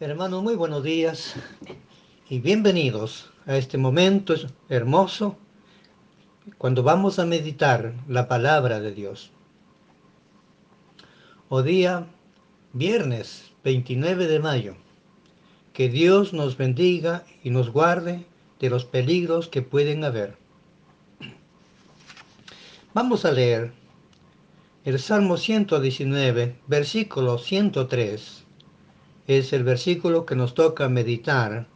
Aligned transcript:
Hermanos, 0.00 0.44
muy 0.44 0.54
buenos 0.54 0.84
días 0.84 1.34
y 2.30 2.38
bienvenidos 2.38 3.32
a 3.46 3.56
este 3.56 3.78
momento 3.78 4.32
hermoso 4.68 5.36
cuando 6.56 6.84
vamos 6.84 7.18
a 7.18 7.26
meditar 7.26 7.94
la 8.06 8.28
palabra 8.28 8.78
de 8.78 8.92
Dios. 8.92 9.32
O 11.48 11.64
día 11.64 12.06
viernes 12.72 13.50
29 13.64 14.28
de 14.28 14.38
mayo. 14.38 14.76
Que 15.72 15.88
Dios 15.88 16.32
nos 16.32 16.56
bendiga 16.56 17.24
y 17.42 17.50
nos 17.50 17.70
guarde 17.70 18.24
de 18.60 18.70
los 18.70 18.84
peligros 18.84 19.48
que 19.48 19.62
pueden 19.62 20.04
haber. 20.04 20.36
Vamos 22.94 23.24
a 23.24 23.32
leer 23.32 23.72
el 24.84 25.00
Salmo 25.00 25.36
119, 25.36 26.56
versículo 26.68 27.38
103 27.38 28.44
es 29.28 29.52
el 29.52 29.62
versículo 29.62 30.24
que 30.24 30.34
nos 30.34 30.54
toca 30.54 30.88
meditar 30.88 31.66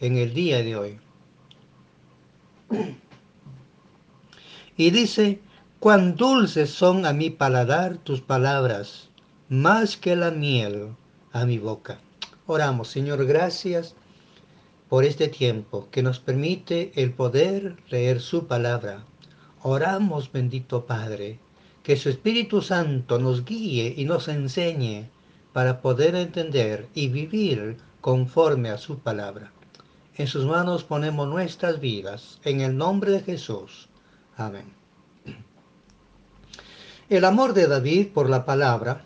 en 0.00 0.16
el 0.16 0.32
día 0.32 0.62
de 0.62 0.76
hoy. 0.76 0.98
Y 4.78 4.90
dice, 4.90 5.40
cuán 5.78 6.16
dulces 6.16 6.70
son 6.70 7.04
a 7.04 7.12
mi 7.12 7.28
paladar 7.28 7.98
tus 7.98 8.22
palabras, 8.22 9.10
más 9.50 9.98
que 9.98 10.16
la 10.16 10.30
miel 10.30 10.96
a 11.32 11.44
mi 11.44 11.58
boca. 11.58 11.98
Oramos, 12.46 12.88
Señor, 12.88 13.26
gracias 13.26 13.94
por 14.88 15.04
este 15.04 15.28
tiempo 15.28 15.88
que 15.90 16.02
nos 16.02 16.18
permite 16.18 16.92
el 16.94 17.12
poder 17.12 17.76
leer 17.90 18.22
su 18.22 18.46
palabra. 18.46 19.04
Oramos, 19.62 20.32
bendito 20.32 20.86
Padre, 20.86 21.38
que 21.82 21.96
su 21.96 22.08
Espíritu 22.08 22.62
Santo 22.62 23.18
nos 23.18 23.44
guíe 23.44 23.92
y 23.96 24.06
nos 24.06 24.28
enseñe 24.28 25.10
para 25.56 25.80
poder 25.80 26.14
entender 26.16 26.86
y 26.92 27.08
vivir 27.08 27.78
conforme 28.02 28.68
a 28.68 28.76
su 28.76 28.98
palabra. 28.98 29.52
En 30.18 30.26
sus 30.26 30.44
manos 30.44 30.84
ponemos 30.84 31.26
nuestras 31.28 31.80
vidas, 31.80 32.38
en 32.44 32.60
el 32.60 32.76
nombre 32.76 33.10
de 33.10 33.20
Jesús. 33.22 33.88
Amén. 34.36 34.66
El 37.08 37.24
amor 37.24 37.54
de 37.54 37.68
David 37.68 38.08
por 38.12 38.28
la 38.28 38.44
palabra 38.44 39.02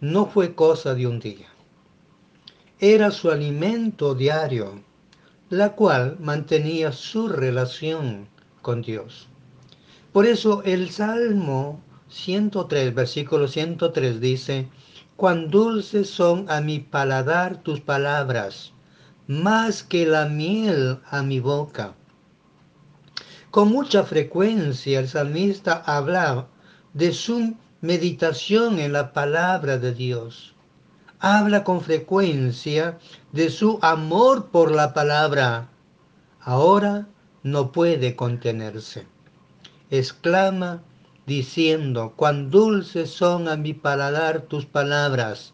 no 0.00 0.26
fue 0.26 0.54
cosa 0.54 0.94
de 0.94 1.08
un 1.08 1.18
día. 1.18 1.48
Era 2.78 3.10
su 3.10 3.28
alimento 3.28 4.14
diario, 4.14 4.80
la 5.50 5.72
cual 5.72 6.18
mantenía 6.20 6.92
su 6.92 7.26
relación 7.26 8.28
con 8.62 8.82
Dios. 8.82 9.26
Por 10.12 10.24
eso 10.24 10.62
el 10.62 10.90
Salmo 10.90 11.82
103, 12.10 12.94
versículo 12.94 13.48
103 13.48 14.20
dice, 14.20 14.68
cuán 15.18 15.50
dulces 15.50 16.08
son 16.08 16.48
a 16.48 16.60
mi 16.60 16.78
paladar 16.78 17.56
tus 17.56 17.80
palabras, 17.80 18.72
más 19.26 19.82
que 19.82 20.06
la 20.06 20.26
miel 20.26 21.00
a 21.10 21.24
mi 21.24 21.40
boca. 21.40 21.94
Con 23.50 23.72
mucha 23.72 24.04
frecuencia 24.04 25.00
el 25.00 25.08
salmista 25.08 25.82
habla 25.84 26.46
de 26.94 27.12
su 27.12 27.56
meditación 27.80 28.78
en 28.78 28.92
la 28.92 29.12
palabra 29.12 29.76
de 29.76 29.92
Dios. 29.92 30.54
Habla 31.18 31.64
con 31.64 31.80
frecuencia 31.80 33.00
de 33.32 33.50
su 33.50 33.80
amor 33.82 34.50
por 34.52 34.70
la 34.70 34.94
palabra. 34.94 35.68
Ahora 36.38 37.08
no 37.42 37.72
puede 37.72 38.14
contenerse. 38.14 39.04
Exclama 39.90 40.84
diciendo, 41.28 42.14
cuán 42.16 42.50
dulces 42.50 43.10
son 43.10 43.46
a 43.46 43.56
mi 43.56 43.74
paladar 43.74 44.40
tus 44.40 44.64
palabras, 44.64 45.52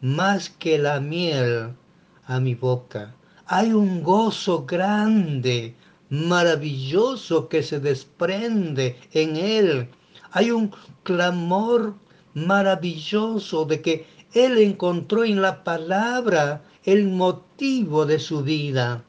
más 0.00 0.48
que 0.48 0.78
la 0.78 0.98
miel 0.98 1.74
a 2.24 2.40
mi 2.40 2.54
boca. 2.54 3.14
Hay 3.46 3.72
un 3.72 4.02
gozo 4.02 4.64
grande, 4.64 5.76
maravilloso 6.08 7.48
que 7.48 7.62
se 7.62 7.80
desprende 7.80 8.98
en 9.12 9.36
él. 9.36 9.88
Hay 10.32 10.50
un 10.50 10.72
clamor 11.02 11.94
maravilloso 12.34 13.66
de 13.66 13.82
que 13.82 14.06
él 14.32 14.56
encontró 14.58 15.24
en 15.24 15.42
la 15.42 15.64
palabra 15.64 16.62
el 16.84 17.08
motivo 17.08 18.06
de 18.06 18.18
su 18.18 18.42
vida. 18.42 19.04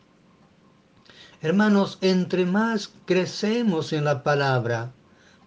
Hermanos, 1.41 1.97
entre 2.01 2.45
más 2.45 2.91
crecemos 3.05 3.93
en 3.93 4.03
la 4.03 4.23
palabra, 4.23 4.91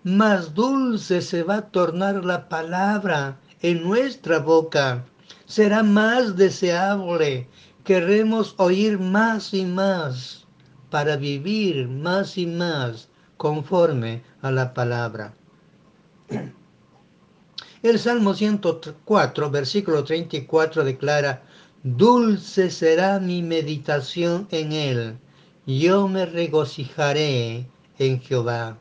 más 0.04 0.52
dulce 0.52 1.22
se 1.22 1.42
va 1.42 1.56
a 1.56 1.68
tornar 1.70 2.24
la 2.26 2.48
palabra 2.50 3.40
en 3.62 3.82
nuestra 3.82 4.38
boca. 4.38 5.04
Será 5.46 5.82
más 5.82 6.36
deseable. 6.36 7.48
Queremos 7.84 8.54
oír 8.58 8.98
más 8.98 9.54
y 9.54 9.64
más 9.64 10.46
para 10.90 11.16
vivir 11.16 11.88
más 11.88 12.36
y 12.36 12.46
más 12.46 13.08
conforme 13.38 14.22
a 14.42 14.50
la 14.50 14.74
palabra. 14.74 15.34
El 17.82 17.98
Salmo 17.98 18.34
104, 18.34 19.50
versículo 19.50 20.04
34 20.04 20.84
declara, 20.84 21.42
Dulce 21.82 22.70
será 22.70 23.20
mi 23.20 23.42
meditación 23.42 24.48
en 24.50 24.72
él, 24.72 25.18
yo 25.66 26.08
me 26.08 26.24
regocijaré 26.24 27.66
en 27.98 28.20
Jehová. 28.20 28.78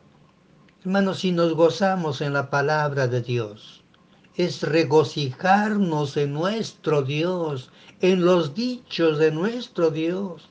Hermanos, 0.85 1.19
si 1.19 1.31
nos 1.31 1.53
gozamos 1.53 2.19
en 2.19 2.33
la 2.33 2.49
palabra 2.49 3.07
de 3.07 3.21
Dios, 3.21 3.85
es 4.35 4.63
regocijarnos 4.63 6.17
en 6.17 6.33
nuestro 6.33 7.03
Dios, 7.03 7.71
en 8.01 8.25
los 8.25 8.53
dichos 8.53 9.17
de 9.17 9.31
nuestro 9.31 9.91
Dios. 9.91 10.49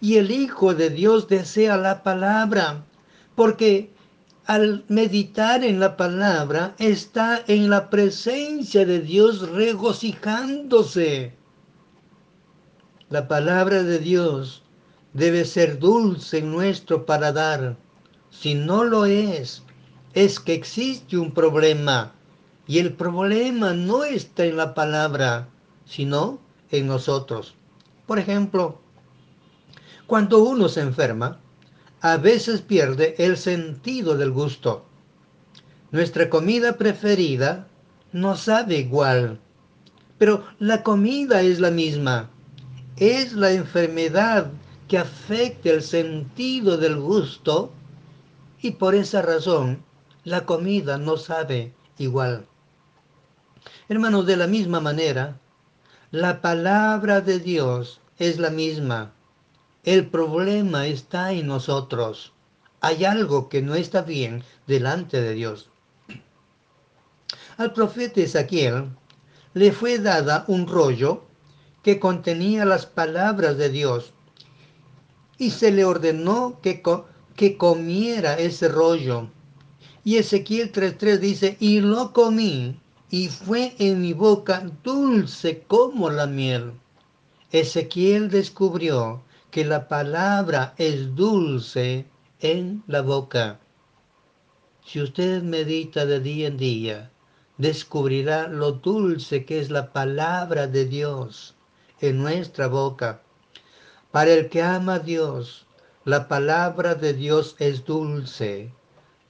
Y 0.00 0.18
el 0.18 0.30
Hijo 0.30 0.72
de 0.76 0.90
Dios 0.90 1.26
desea 1.26 1.76
la 1.78 2.04
palabra, 2.04 2.84
porque 3.34 3.90
al 4.44 4.84
meditar 4.86 5.64
en 5.64 5.80
la 5.80 5.96
palabra 5.96 6.76
está 6.78 7.42
en 7.48 7.68
la 7.68 7.90
presencia 7.90 8.86
de 8.86 9.00
Dios 9.00 9.50
regocijándose. 9.50 11.34
La 13.10 13.26
palabra 13.26 13.82
de 13.82 13.98
Dios 13.98 14.62
debe 15.12 15.44
ser 15.44 15.80
dulce 15.80 16.38
en 16.38 16.52
nuestro 16.52 17.04
paladar 17.04 17.76
si 18.40 18.54
no 18.54 18.84
lo 18.84 19.06
es, 19.06 19.62
es 20.12 20.40
que 20.40 20.52
existe 20.52 21.16
un 21.16 21.32
problema. 21.32 22.12
Y 22.66 22.80
el 22.80 22.92
problema 22.92 23.72
no 23.72 24.04
está 24.04 24.44
en 24.44 24.56
la 24.56 24.74
palabra, 24.74 25.48
sino 25.86 26.38
en 26.70 26.86
nosotros. 26.86 27.54
Por 28.06 28.18
ejemplo, 28.18 28.80
cuando 30.06 30.40
uno 30.40 30.68
se 30.68 30.82
enferma, 30.82 31.40
a 32.00 32.18
veces 32.18 32.60
pierde 32.60 33.14
el 33.18 33.36
sentido 33.36 34.16
del 34.16 34.32
gusto. 34.32 34.84
Nuestra 35.90 36.28
comida 36.28 36.76
preferida 36.76 37.68
no 38.12 38.36
sabe 38.36 38.78
igual, 38.78 39.40
pero 40.18 40.44
la 40.58 40.82
comida 40.82 41.40
es 41.40 41.58
la 41.58 41.70
misma. 41.70 42.30
Es 42.96 43.32
la 43.32 43.52
enfermedad 43.52 44.50
que 44.88 44.98
afecta 44.98 45.70
el 45.70 45.82
sentido 45.82 46.76
del 46.76 46.96
gusto 46.96 47.72
y 48.60 48.72
por 48.72 48.94
esa 48.94 49.22
razón 49.22 49.84
la 50.24 50.44
comida 50.46 50.98
no 50.98 51.16
sabe 51.16 51.74
igual. 51.98 52.46
Hermanos, 53.88 54.26
de 54.26 54.36
la 54.36 54.46
misma 54.46 54.80
manera, 54.80 55.38
la 56.10 56.40
palabra 56.40 57.20
de 57.20 57.38
Dios 57.38 58.00
es 58.18 58.38
la 58.38 58.50
misma. 58.50 59.12
El 59.84 60.08
problema 60.08 60.86
está 60.86 61.32
en 61.32 61.46
nosotros. 61.46 62.32
Hay 62.80 63.04
algo 63.04 63.48
que 63.48 63.62
no 63.62 63.74
está 63.74 64.02
bien 64.02 64.42
delante 64.66 65.20
de 65.20 65.34
Dios. 65.34 65.70
Al 67.56 67.72
profeta 67.72 68.20
Ezequiel 68.20 68.90
le 69.54 69.72
fue 69.72 69.98
dada 69.98 70.44
un 70.48 70.66
rollo 70.66 71.24
que 71.82 71.98
contenía 71.98 72.64
las 72.64 72.84
palabras 72.84 73.56
de 73.56 73.70
Dios 73.70 74.12
y 75.38 75.50
se 75.50 75.70
le 75.70 75.84
ordenó 75.84 76.60
que, 76.60 76.82
que 77.36 77.56
comiera 77.56 78.38
ese 78.38 78.68
rollo. 78.68 79.28
Y 80.04 80.16
Ezequiel 80.16 80.72
3.3 80.72 81.18
dice, 81.18 81.56
y 81.60 81.80
lo 81.80 82.12
comí, 82.12 82.80
y 83.10 83.28
fue 83.28 83.74
en 83.78 84.00
mi 84.00 84.12
boca 84.12 84.68
dulce 84.82 85.62
como 85.68 86.10
la 86.10 86.26
miel. 86.26 86.72
Ezequiel 87.52 88.30
descubrió 88.30 89.22
que 89.50 89.64
la 89.64 89.88
palabra 89.88 90.74
es 90.78 91.14
dulce 91.14 92.06
en 92.40 92.82
la 92.86 93.02
boca. 93.02 93.60
Si 94.84 95.00
usted 95.00 95.42
medita 95.42 96.06
de 96.06 96.20
día 96.20 96.48
en 96.48 96.56
día, 96.56 97.10
descubrirá 97.58 98.48
lo 98.48 98.72
dulce 98.72 99.44
que 99.44 99.60
es 99.60 99.70
la 99.70 99.92
palabra 99.92 100.66
de 100.66 100.84
Dios 100.84 101.54
en 102.00 102.18
nuestra 102.18 102.66
boca. 102.68 103.22
Para 104.10 104.32
el 104.32 104.48
que 104.48 104.62
ama 104.62 104.94
a 104.94 104.98
Dios, 104.98 105.65
la 106.06 106.28
palabra 106.28 106.94
de 106.94 107.14
Dios 107.14 107.56
es 107.58 107.84
dulce, 107.84 108.72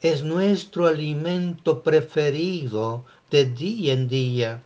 es 0.03 0.23
nuestro 0.23 0.87
alimento 0.87 1.83
preferido 1.83 3.07
de 3.31 3.47
día 3.47 3.95
en 3.95 4.09
día. 4.09 4.63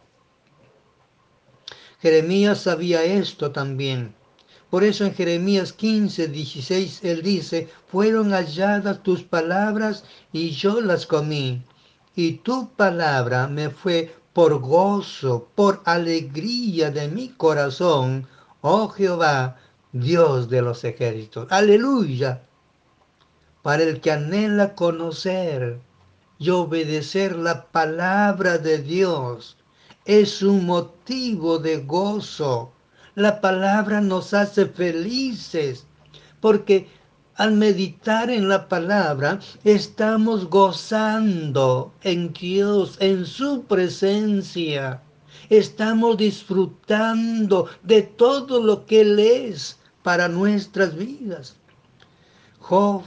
Jeremías 2.01 2.62
sabía 2.62 3.05
esto 3.05 3.53
también. 3.53 4.12
Por 4.71 4.83
eso 4.83 5.05
en 5.05 5.15
Jeremías 5.15 5.73
15, 5.73 6.27
16, 6.27 7.05
él 7.05 7.23
dice, 7.23 7.69
fueron 7.87 8.33
halladas 8.33 9.05
tus 9.05 9.23
palabras 9.23 10.03
y 10.33 10.51
yo 10.51 10.81
las 10.81 11.07
comí. 11.07 11.62
Y 12.17 12.39
tu 12.39 12.71
palabra 12.71 13.47
me 13.47 13.71
fue 13.71 14.12
por 14.33 14.59
gozo, 14.59 15.49
por 15.55 15.81
alegría 15.85 16.91
de 16.91 17.07
mi 17.07 17.29
corazón, 17.29 18.27
oh 18.62 18.89
Jehová, 18.89 19.59
Dios 19.92 20.48
de 20.48 20.62
los 20.62 20.84
ejércitos. 20.84 21.48
Aleluya. 21.50 22.42
Para 23.62 23.82
el 23.82 24.00
que 24.00 24.12
anhela 24.12 24.76
conocer 24.76 25.81
y 26.38 26.50
obedecer 26.50 27.34
la 27.34 27.66
palabra 27.66 28.58
de 28.58 28.78
Dios, 28.78 29.56
es 30.04 30.42
un 30.42 30.64
motivo 30.64 31.58
de 31.58 31.78
gozo. 31.78 32.70
La 33.16 33.40
palabra 33.40 34.00
nos 34.00 34.32
hace 34.32 34.66
felices 34.66 35.87
porque 36.40 36.87
al 37.34 37.54
meditar 37.54 38.31
en 38.31 38.48
la 38.48 38.69
palabra 38.69 39.40
estamos 39.64 40.48
gozando 40.48 41.92
en 42.02 42.32
Dios, 42.32 42.96
en 43.00 43.26
su 43.26 43.64
presencia. 43.64 45.02
Estamos 45.48 46.16
disfrutando 46.16 47.66
de 47.82 48.02
todo 48.02 48.62
lo 48.62 48.87
que 48.87 49.00
Él 49.00 49.19
es 49.19 49.80
para 50.02 50.29
nuestras 50.29 50.97
vidas. 50.97 51.56
Job 52.58 53.02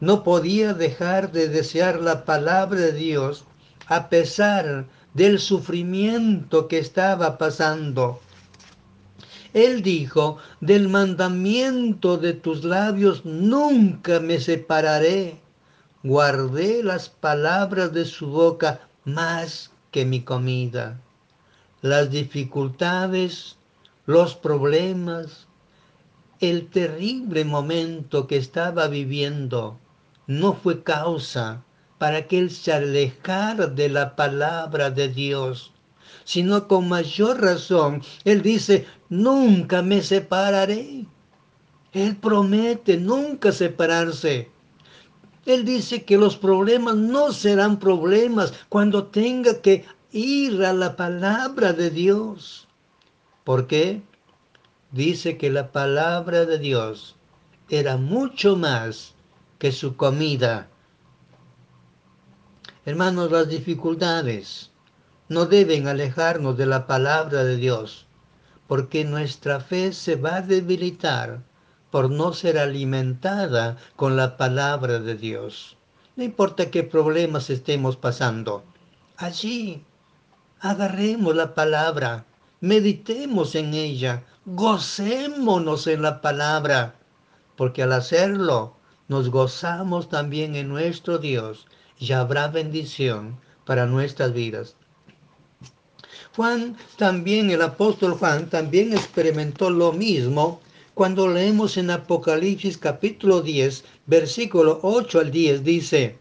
no 0.00 0.22
podía 0.22 0.74
dejar 0.74 1.32
de 1.32 1.48
desear 1.48 2.00
la 2.00 2.24
palabra 2.24 2.80
de 2.80 2.92
Dios 2.92 3.44
a 3.86 4.08
pesar 4.08 4.86
del 5.14 5.38
sufrimiento 5.38 6.68
que 6.68 6.78
estaba 6.78 7.38
pasando. 7.38 8.20
Él 9.52 9.82
dijo, 9.82 10.38
del 10.60 10.88
mandamiento 10.88 12.16
de 12.16 12.32
tus 12.32 12.64
labios 12.64 13.24
nunca 13.24 14.18
me 14.18 14.40
separaré. 14.40 15.40
Guardé 16.02 16.82
las 16.82 17.08
palabras 17.10 17.92
de 17.92 18.06
su 18.06 18.28
boca 18.28 18.80
más 19.04 19.70
que 19.90 20.04
mi 20.06 20.22
comida. 20.22 20.98
Las 21.82 22.10
dificultades, 22.10 23.56
los 24.06 24.34
problemas, 24.34 25.46
el 26.42 26.68
terrible 26.70 27.44
momento 27.44 28.26
que 28.26 28.36
estaba 28.36 28.88
viviendo 28.88 29.78
no 30.26 30.54
fue 30.54 30.82
causa 30.82 31.62
para 31.98 32.26
que 32.26 32.36
él 32.40 32.50
se 32.50 32.72
alejara 32.72 33.68
de 33.68 33.88
la 33.88 34.16
palabra 34.16 34.90
de 34.90 35.06
Dios, 35.06 35.72
sino 36.24 36.66
con 36.66 36.88
mayor 36.88 37.40
razón, 37.40 38.02
él 38.24 38.42
dice, 38.42 38.86
nunca 39.08 39.82
me 39.82 40.02
separaré. 40.02 41.06
Él 41.92 42.16
promete 42.16 42.96
nunca 42.96 43.52
separarse. 43.52 44.50
Él 45.46 45.64
dice 45.64 46.02
que 46.02 46.18
los 46.18 46.36
problemas 46.36 46.96
no 46.96 47.30
serán 47.32 47.78
problemas 47.78 48.52
cuando 48.68 49.06
tenga 49.06 49.60
que 49.60 49.84
ir 50.10 50.64
a 50.64 50.72
la 50.72 50.96
palabra 50.96 51.72
de 51.72 51.90
Dios. 51.90 52.66
¿Por 53.44 53.68
qué? 53.68 54.02
Dice 54.92 55.36
que 55.36 55.50
la 55.50 55.72
palabra 55.72 56.44
de 56.44 56.58
Dios 56.58 57.16
era 57.68 57.96
mucho 57.96 58.56
más 58.56 59.14
que 59.58 59.72
su 59.72 59.96
comida 59.96 60.68
Hermanos, 62.84 63.30
las 63.30 63.48
dificultades 63.48 64.72
no 65.28 65.46
deben 65.46 65.86
alejarnos 65.86 66.56
de 66.56 66.66
la 66.66 66.88
palabra 66.88 67.44
de 67.44 67.56
Dios, 67.56 68.06
porque 68.66 69.04
nuestra 69.04 69.60
fe 69.60 69.92
se 69.92 70.16
va 70.16 70.36
a 70.36 70.42
debilitar 70.42 71.44
por 71.92 72.10
no 72.10 72.32
ser 72.32 72.58
alimentada 72.58 73.76
con 73.94 74.16
la 74.16 74.36
palabra 74.36 74.98
de 74.98 75.14
Dios. 75.14 75.76
No 76.16 76.24
importa 76.24 76.72
qué 76.72 76.82
problemas 76.82 77.50
estemos 77.50 77.96
pasando, 77.96 78.64
allí 79.16 79.84
agarremos 80.58 81.36
la 81.36 81.54
palabra, 81.54 82.26
meditemos 82.62 83.56
en 83.56 83.74
ella, 83.74 84.22
gocémonos 84.46 85.88
en 85.88 86.00
la 86.00 86.20
palabra, 86.20 86.94
porque 87.56 87.82
al 87.82 87.92
hacerlo 87.92 88.76
nos 89.08 89.30
gozamos 89.30 90.08
también 90.08 90.54
en 90.54 90.68
nuestro 90.68 91.18
Dios 91.18 91.66
y 91.98 92.12
habrá 92.12 92.46
bendición 92.46 93.36
para 93.66 93.86
nuestras 93.86 94.32
vidas. 94.32 94.76
Juan 96.36 96.76
también, 96.96 97.50
el 97.50 97.62
apóstol 97.62 98.12
Juan 98.12 98.48
también 98.48 98.92
experimentó 98.92 99.68
lo 99.68 99.92
mismo 99.92 100.60
cuando 100.94 101.26
leemos 101.26 101.76
en 101.76 101.90
Apocalipsis 101.90 102.78
capítulo 102.78 103.42
10, 103.42 103.84
versículo 104.06 104.78
8 104.84 105.18
al 105.18 105.30
10, 105.32 105.64
dice, 105.64 106.16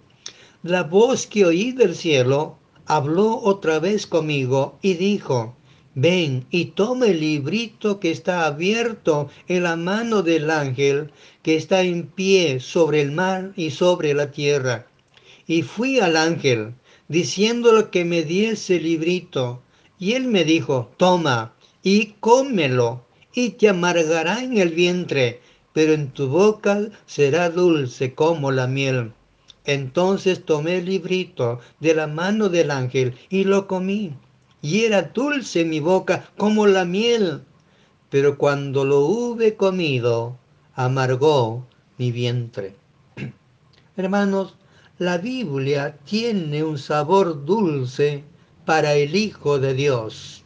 la 0.64 0.82
voz 0.82 1.28
que 1.28 1.46
oí 1.46 1.72
del 1.72 1.96
cielo 1.96 2.58
habló 2.88 3.40
otra 3.44 3.78
vez 3.78 4.08
conmigo 4.08 4.80
y 4.82 4.96
dijo, 4.96 5.56
ven 5.94 6.46
y 6.50 6.66
toma 6.66 7.08
el 7.08 7.20
librito 7.20 8.00
que 8.00 8.12
está 8.12 8.46
abierto 8.46 9.30
en 9.48 9.64
la 9.64 9.76
mano 9.76 10.22
del 10.22 10.50
ángel 10.50 11.12
que 11.44 11.56
está 11.56 11.82
en 11.82 12.08
pie 12.08 12.60
sobre 12.60 13.02
el 13.02 13.12
mar 13.12 13.52
y 13.56 13.72
sobre 13.72 14.14
la 14.14 14.32
tierra. 14.32 14.88
Y 15.48 15.64
fui 15.64 16.00
al 16.00 16.16
ángel, 16.16 16.74
diciéndole 17.08 17.90
que 17.90 18.06
me 18.06 18.24
diese 18.24 18.78
el 18.78 18.84
librito. 18.84 19.62
Y 20.00 20.14
él 20.14 20.28
me 20.28 20.46
dijo, 20.46 20.92
toma 20.98 21.54
y 21.84 22.14
cómelo, 22.20 23.06
y 23.34 23.52
te 23.52 23.70
amargará 23.70 24.44
en 24.44 24.58
el 24.58 24.70
vientre, 24.70 25.42
pero 25.74 25.94
en 25.94 26.12
tu 26.12 26.28
boca 26.28 26.90
será 27.06 27.50
dulce 27.50 28.14
como 28.14 28.52
la 28.52 28.68
miel. 28.68 29.14
Entonces 29.66 30.44
tomé 30.44 30.78
el 30.78 30.86
librito 30.86 31.60
de 31.80 31.94
la 31.94 32.08
mano 32.08 32.50
del 32.50 32.72
ángel 32.72 33.16
y 33.30 33.44
lo 33.44 33.68
comí. 33.68 34.14
Y 34.62 34.86
era 34.86 35.02
dulce 35.02 35.66
mi 35.66 35.80
boca 35.80 36.30
como 36.38 36.68
la 36.68 36.86
miel. 36.86 37.42
Pero 38.10 38.38
cuando 38.38 38.86
lo 38.86 39.02
hube 39.02 39.56
comido, 39.56 40.38
amargó 40.76 41.66
mi 41.98 42.12
vientre. 42.12 42.76
Hermanos, 43.98 44.56
la 45.00 45.18
Biblia 45.18 45.98
tiene 46.06 46.64
un 46.64 46.78
sabor 46.78 47.46
dulce 47.46 48.24
para 48.66 48.94
el 48.94 49.16
Hijo 49.16 49.60
de 49.60 49.74
Dios. 49.74 50.44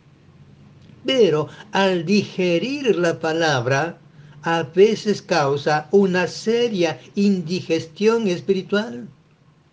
Pero 1.05 1.49
al 1.71 2.05
digerir 2.05 2.95
la 2.95 3.19
palabra, 3.19 3.99
a 4.43 4.63
veces 4.63 5.21
causa 5.21 5.87
una 5.91 6.27
seria 6.27 6.99
indigestión 7.15 8.27
espiritual. 8.27 9.07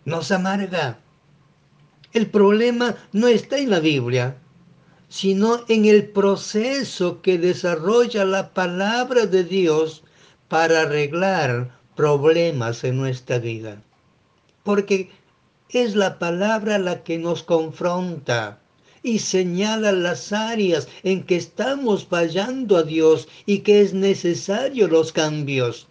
Nos 0.04 0.32
amarga. 0.32 0.99
El 2.12 2.26
problema 2.26 2.97
no 3.12 3.28
está 3.28 3.59
en 3.59 3.71
la 3.71 3.81
Biblia, 3.81 4.37
sino 5.09 5.64
en 5.69 5.85
el 5.85 6.09
proceso 6.09 7.23
que 7.23 7.38
desarrolla 7.38 8.25
la 8.25 8.54
palabra 8.54 9.26
de 9.26 9.45
Dios 9.45 10.02
para 10.49 10.83
arreglar 10.83 11.78
problemas 11.95 12.85
en 12.85 12.97
nuestra 12.97 13.38
vida 13.38 13.83
porque 14.62 15.11
es 15.71 15.97
la 15.97 16.19
palabra 16.19 16.78
la 16.78 17.02
que 17.02 17.19
nos 17.19 17.42
confronta 17.42 18.61
y 19.02 19.19
señala 19.19 19.92
las 19.92 20.33
áreas 20.33 20.88
en 21.02 21.25
que 21.25 21.37
estamos 21.37 22.07
fallando 22.07 22.76
a 22.76 22.85
Dios 22.85 23.28
y 23.47 23.61
que 23.61 23.81
es 23.81 23.95
necesario 23.95 24.87
los 24.87 25.12
cambios. 25.12 25.88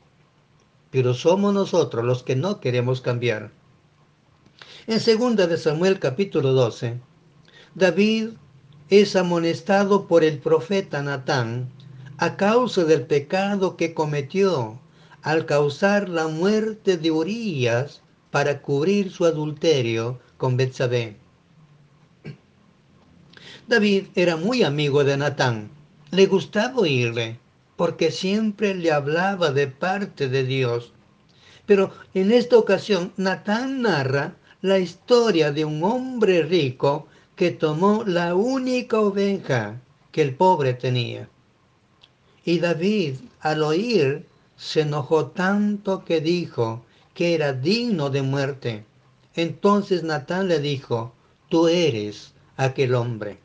Pero 0.92 1.14
somos 1.14 1.54
nosotros 1.54 2.06
los 2.06 2.24
que 2.24 2.36
no 2.36 2.62
queremos 2.62 3.02
cambiar. 3.02 3.52
En 4.88 4.98
2 4.98 5.48
de 5.48 5.58
Samuel 5.58 6.00
capítulo 6.00 6.54
12, 6.54 7.00
David 7.76 8.30
es 8.90 9.16
amonestado 9.16 10.08
por 10.08 10.24
el 10.24 10.40
profeta 10.40 11.04
Natán 11.04 11.70
a 12.18 12.36
causa 12.36 12.84
del 12.86 13.04
pecado 13.04 13.78
que 13.78 13.94
cometió 13.94 14.80
al 15.22 15.46
causar 15.46 16.10
la 16.10 16.28
muerte 16.28 16.98
de 16.98 17.12
Urias 17.12 18.02
para 18.32 18.64
cubrir 18.64 19.12
su 19.12 19.26
adulterio 19.26 20.20
con 20.38 20.58
Betsabé. 20.58 21.16
David 23.68 24.06
era 24.16 24.36
muy 24.36 24.64
amigo 24.64 25.04
de 25.04 25.16
Natán. 25.16 25.70
Le 26.10 26.26
gustaba 26.26 26.80
oírle, 26.80 27.38
porque 27.76 28.10
siempre 28.10 28.74
le 28.74 28.92
hablaba 28.92 29.52
de 29.52 29.68
parte 29.68 30.28
de 30.28 30.44
Dios. 30.44 30.92
Pero 31.68 31.92
en 32.16 32.32
esta 32.32 32.58
ocasión, 32.58 33.14
Natán 33.16 33.84
narra 33.84 34.38
la 34.62 34.78
historia 34.78 35.52
de 35.52 35.66
un 35.66 35.84
hombre 35.84 36.44
rico 36.44 37.08
que 37.36 37.52
tomó 37.52 38.04
la 38.06 38.36
única 38.36 39.00
oveja 39.00 39.82
que 40.12 40.22
el 40.22 40.36
pobre 40.36 40.74
tenía. 40.76 41.30
Y 42.46 42.60
David, 42.60 43.16
al 43.40 43.64
oír, 43.64 44.28
se 44.58 44.82
enojó 44.82 45.28
tanto 45.28 46.06
que 46.06 46.22
dijo, 46.22 46.84
que 47.14 47.34
era 47.34 47.54
digno 47.54 48.10
de 48.10 48.22
muerte. 48.22 48.86
Entonces 49.36 50.04
Natán 50.04 50.48
le 50.48 50.60
dijo, 50.60 51.14
tú 51.50 51.68
eres 51.68 52.34
aquel 52.58 52.94
hombre. 52.96 53.40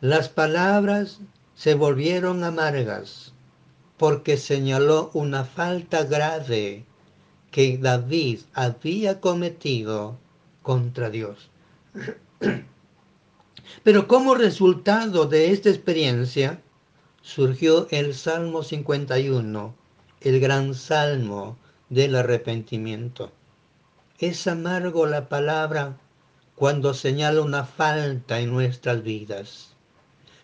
Las 0.00 0.28
palabras 0.28 1.18
se 1.56 1.74
volvieron 1.74 2.44
amargas 2.44 3.32
porque 3.96 4.36
señaló 4.36 5.10
una 5.12 5.44
falta 5.44 6.04
grave 6.04 6.84
que 7.58 7.76
David 7.76 8.42
había 8.54 9.20
cometido 9.20 10.16
contra 10.62 11.10
Dios. 11.10 11.50
Pero 13.82 14.06
como 14.06 14.36
resultado 14.36 15.26
de 15.26 15.50
esta 15.50 15.68
experiencia 15.68 16.62
surgió 17.20 17.88
el 17.90 18.14
Salmo 18.14 18.62
51, 18.62 19.74
el 20.20 20.38
gran 20.38 20.72
salmo 20.72 21.58
del 21.88 22.14
arrepentimiento. 22.14 23.32
Es 24.20 24.46
amargo 24.46 25.06
la 25.06 25.28
palabra 25.28 25.96
cuando 26.54 26.94
señala 26.94 27.42
una 27.42 27.64
falta 27.64 28.38
en 28.38 28.52
nuestras 28.52 29.02
vidas, 29.02 29.74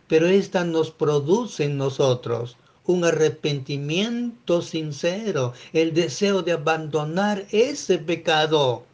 pero 0.08 0.26
esta 0.26 0.64
nos 0.64 0.90
produce 0.90 1.62
en 1.62 1.78
nosotros 1.78 2.56
un 2.86 3.04
arrepentimiento 3.04 4.60
sincero, 4.60 5.54
el 5.72 5.94
deseo 5.94 6.42
de 6.42 6.52
abandonar 6.52 7.46
ese 7.50 7.98
pecado 7.98 8.84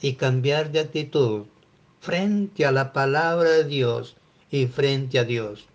y 0.00 0.14
cambiar 0.14 0.70
de 0.70 0.80
actitud 0.80 1.46
frente 2.00 2.66
a 2.66 2.72
la 2.72 2.92
palabra 2.92 3.50
de 3.50 3.64
Dios 3.64 4.16
y 4.50 4.66
frente 4.66 5.18
a 5.18 5.24
Dios. 5.24 5.66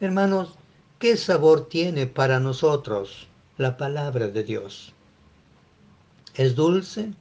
Hermanos, 0.00 0.50
¿qué 0.98 1.16
sabor 1.16 1.68
tiene 1.68 2.06
para 2.06 2.40
nosotros 2.40 3.28
la 3.56 3.76
palabra 3.76 4.28
de 4.28 4.42
Dios? 4.42 4.92
¿Es 6.34 6.54
dulce? 6.54 7.12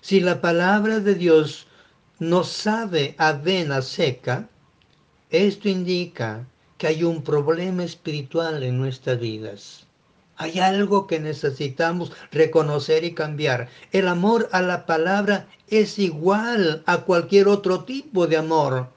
Si 0.00 0.20
la 0.20 0.40
palabra 0.40 1.00
de 1.00 1.14
Dios 1.14 1.66
no 2.18 2.44
sabe 2.44 3.14
avena 3.18 3.82
seca, 3.82 4.48
esto 5.30 5.68
indica 5.68 6.46
que 6.78 6.86
hay 6.86 7.04
un 7.04 7.22
problema 7.22 7.84
espiritual 7.84 8.62
en 8.62 8.78
nuestras 8.78 9.18
vidas. 9.18 9.86
Hay 10.36 10.60
algo 10.60 11.08
que 11.08 11.18
necesitamos 11.18 12.12
reconocer 12.30 13.02
y 13.02 13.12
cambiar. 13.12 13.68
El 13.90 14.06
amor 14.06 14.48
a 14.52 14.62
la 14.62 14.86
palabra 14.86 15.48
es 15.66 15.98
igual 15.98 16.84
a 16.86 16.98
cualquier 16.98 17.48
otro 17.48 17.82
tipo 17.82 18.28
de 18.28 18.36
amor. 18.36 18.88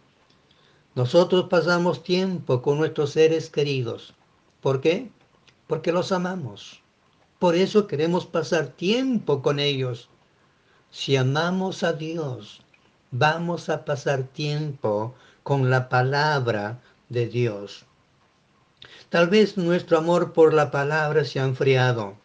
Nosotros 0.94 1.48
pasamos 1.50 2.04
tiempo 2.04 2.62
con 2.62 2.78
nuestros 2.78 3.14
seres 3.14 3.50
queridos. 3.50 4.14
¿Por 4.62 4.82
qué? 4.82 5.10
Porque 5.66 5.92
los 5.92 6.12
amamos. 6.12 6.84
Por 7.40 7.56
eso 7.56 7.88
queremos 7.88 8.28
pasar 8.28 8.68
tiempo 8.68 9.42
con 9.42 9.60
ellos. 9.60 10.10
Si 10.92 11.16
amamos 11.16 11.82
a 11.82 11.94
Dios, 11.94 12.62
vamos 13.10 13.70
a 13.70 13.84
pasar 13.84 14.24
tiempo 14.24 15.16
con 15.42 15.72
la 15.72 15.90
palabra 15.90 16.80
de 17.12 17.27
Dios. 17.27 17.86
Tal 19.10 19.27
vez 19.27 19.58
nuestro 19.58 19.98
amor 19.98 20.32
por 20.32 20.53
la 20.53 20.72
palabra 20.72 21.25
se 21.25 21.41
ha 21.41 21.44
enfriado, 21.44 22.15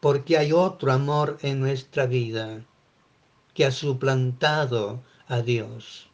porque 0.00 0.36
hay 0.36 0.52
otro 0.52 0.92
amor 0.92 1.38
en 1.40 1.60
nuestra 1.60 2.06
vida 2.06 2.62
que 3.54 3.64
ha 3.64 3.70
suplantado 3.70 5.02
a 5.28 5.40
Dios. 5.40 6.10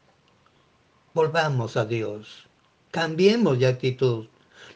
Volvamos 1.12 1.76
a 1.76 1.84
Dios, 1.84 2.46
cambiemos 2.92 3.58
de 3.58 3.66
actitud. 3.66 4.28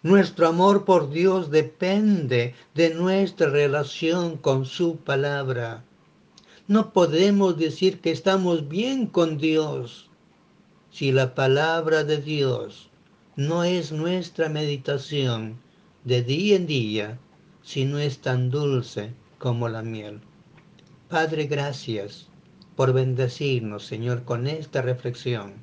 Nuestro 0.03 0.49
amor 0.49 0.85
por 0.85 1.11
Dios 1.11 1.51
depende 1.51 2.57
de 2.75 2.93
nuestra 2.93 3.49
relación 3.49 4.37
con 4.37 4.67
su 4.67 4.97
palabra. 4.97 5.85
No 6.67 6.93
podemos 6.93 7.57
decir 7.57 8.01
que 8.01 8.11
estamos 8.11 8.69
bien 8.69 9.07
con 9.07 9.39
Dios 9.39 10.11
si 10.91 11.13
la 11.13 11.35
palabra 11.35 12.03
de 12.03 12.19
Dios 12.19 12.91
no 13.37 13.65
es 13.65 13.93
nuestra 13.93 14.51
meditación 14.51 15.59
de 16.05 16.23
día 16.23 16.57
en 16.57 16.67
día, 16.67 17.19
sino 17.63 17.99
es 17.99 18.19
tan 18.19 18.51
dulce 18.51 19.15
como 19.39 19.69
la 19.69 19.83
miel. 19.83 20.21
Padre, 21.09 21.47
gracias 21.47 22.29
por 22.77 22.93
bendecirnos, 22.93 23.87
Señor, 23.87 24.25
con 24.25 24.47
esta 24.47 24.83
reflexión. 24.83 25.55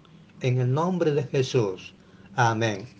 En 0.41 0.59
el 0.59 0.73
nombre 0.73 1.11
de 1.11 1.23
Jesús. 1.23 1.93
Amén. 2.35 2.98